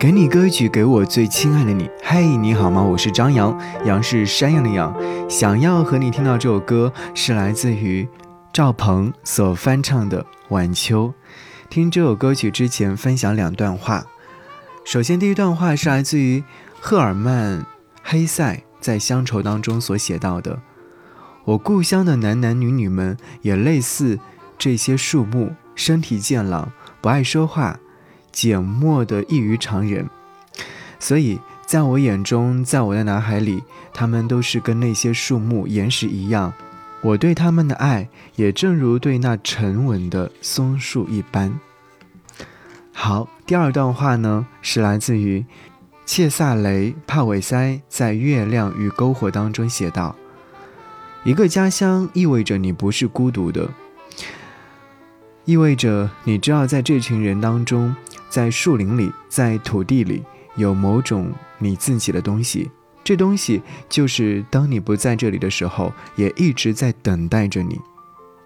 [0.00, 1.90] 给你歌曲，给我最亲爱的你。
[2.02, 2.82] 嘿，你好吗？
[2.82, 3.54] 我是张扬，
[3.84, 4.96] 杨是山羊的羊。
[5.28, 8.08] 想要和你听到这首歌，是来自于
[8.50, 11.08] 赵鹏所翻唱的《晚秋》。
[11.68, 14.06] 听这首歌曲之前，分享两段话。
[14.86, 16.42] 首先，第一段话是来自于
[16.80, 17.60] 赫尔曼·
[18.02, 20.60] 黑塞在《乡愁》当中所写到的
[21.44, 24.18] ：“我故乡的男男女女们也类似
[24.56, 26.72] 这些树木，身体健朗，
[27.02, 27.78] 不爱说话。”
[28.32, 30.08] 缄默的异于常人，
[30.98, 33.62] 所以在我眼中，在我的脑海里，
[33.92, 36.52] 他们都是跟那些树木、岩石一样。
[37.02, 41.58] 我对他们的爱，也正如对那沉稳的松树一般。
[42.92, 45.44] 好，第二段话呢，是来自于
[46.04, 50.14] 切萨雷·帕韦塞在《月亮与篝火》当中写道
[51.24, 53.70] ：“一个家乡意味着你不是孤独的，
[55.46, 57.94] 意味着你知道在这群人当中。”
[58.30, 60.22] 在树林里，在土地里，
[60.56, 62.70] 有某种你自己的东西。
[63.02, 67.78] 这东西就是当你不在这里的时候，也一直在等待着你。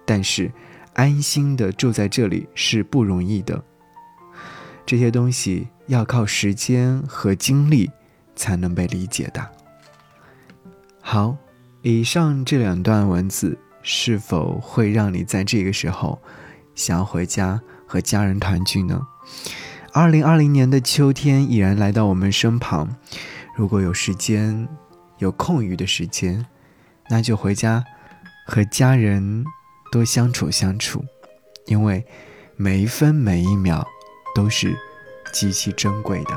[0.06, 0.50] 但是，
[0.94, 3.62] 安心的住在这里是不容易的。
[4.86, 7.90] 这些东西要靠时间和精力
[8.34, 9.50] 才能被理解的。
[11.00, 11.36] 好，
[11.82, 16.18] 以上这两段文字是否会让你在这个时候
[16.74, 19.00] 想要回家和家人团聚呢？
[19.94, 22.96] 二零二零年的秋天已然来到我们身旁，
[23.56, 24.66] 如果有时间，
[25.18, 26.44] 有空余的时间，
[27.08, 27.84] 那就回家，
[28.44, 29.44] 和家人
[29.92, 31.04] 多相处相处，
[31.66, 32.04] 因为
[32.56, 33.86] 每一分每一秒
[34.34, 34.76] 都是
[35.32, 36.30] 极其珍贵的。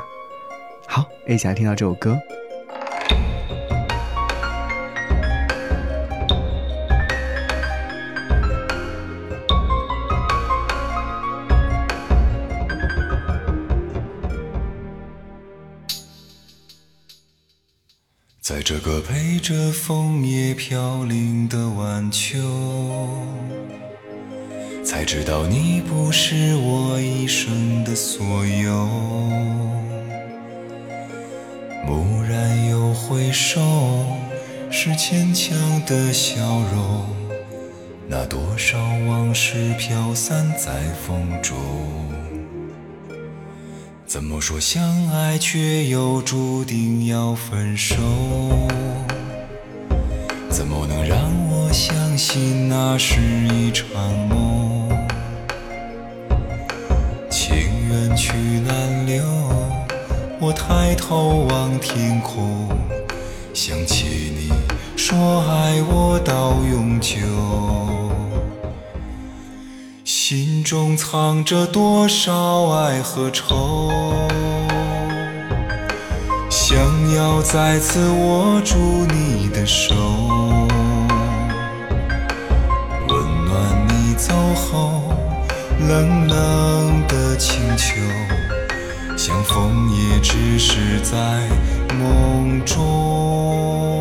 [0.86, 2.16] 好，一起来听到这首歌。
[18.48, 22.38] 在这个陪着枫叶飘零的晚秋，
[24.82, 28.88] 才知道你不是我一生的所有。
[31.86, 33.60] 蓦然又回首，
[34.70, 35.54] 是牵强
[35.84, 36.40] 的笑
[36.72, 37.04] 容。
[38.08, 40.72] 那多少往事飘散在
[41.06, 41.54] 风中。
[44.08, 44.82] 怎么说相
[45.12, 47.94] 爱，却又注定要分手？
[50.48, 53.86] 怎么能让我相信那是一场
[54.26, 54.88] 梦？
[57.28, 57.54] 情
[57.90, 58.32] 缘去
[58.66, 59.22] 难留，
[60.40, 62.66] 我抬头望天空，
[63.52, 64.50] 想起你
[64.96, 67.18] 说爱我到永久。
[70.30, 73.90] 心中藏着多少爱和愁，
[76.50, 76.76] 想
[77.14, 79.94] 要再次握住你的手，
[83.08, 85.02] 温暖你走后
[85.88, 87.94] 冷冷的清秋，
[89.16, 91.16] 像枫叶只是在
[91.98, 93.97] 梦中。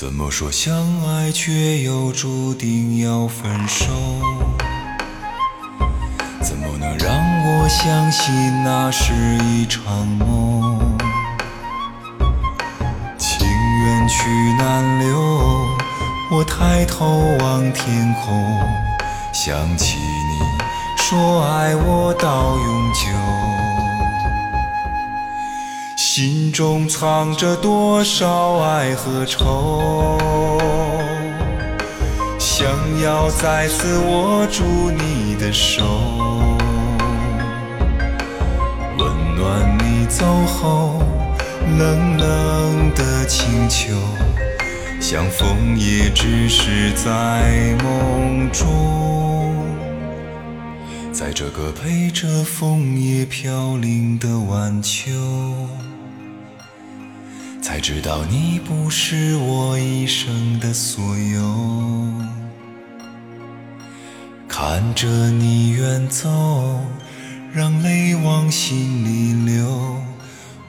[0.00, 0.72] 怎么说相
[1.08, 3.86] 爱，却又注定要分手？
[6.40, 8.32] 怎么能让我相信
[8.62, 9.12] 那是
[9.44, 10.96] 一场梦？
[13.18, 15.18] 情缘去难留，
[16.30, 18.40] 我抬头望天空，
[19.34, 20.38] 想起你
[20.96, 23.87] 说爱我到永久。
[25.98, 30.16] 心中藏着多少爱和愁，
[32.38, 32.68] 想
[33.02, 34.62] 要再次握住
[34.92, 35.82] 你的手，
[38.96, 41.02] 温暖你走后
[41.76, 43.92] 冷冷的清秋，
[45.00, 49.52] 像枫叶只是在梦中，
[51.10, 55.10] 在这个陪着枫叶飘零的晚秋。
[57.78, 62.12] 才知道你不是我一生的所有，
[64.48, 66.28] 看着你远走，
[67.54, 68.16] 让泪。
[68.16, 69.96] 往心里流，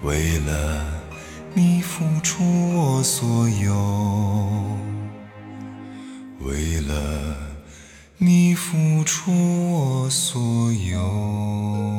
[0.03, 0.85] 为了
[1.55, 2.43] 你付出
[2.77, 4.77] 我所有，
[6.41, 7.35] 为了
[8.19, 9.31] 你付出
[9.71, 11.98] 我所有。